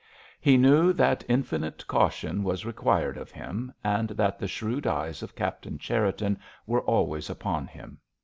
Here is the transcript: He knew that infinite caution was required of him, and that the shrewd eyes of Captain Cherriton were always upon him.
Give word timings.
He 0.39 0.57
knew 0.57 0.93
that 0.93 1.23
infinite 1.29 1.85
caution 1.85 2.43
was 2.43 2.65
required 2.65 3.19
of 3.19 3.29
him, 3.29 3.71
and 3.83 4.09
that 4.09 4.39
the 4.39 4.47
shrewd 4.47 4.87
eyes 4.87 5.21
of 5.21 5.35
Captain 5.35 5.77
Cherriton 5.77 6.39
were 6.65 6.81
always 6.81 7.29
upon 7.29 7.67
him. 7.67 7.99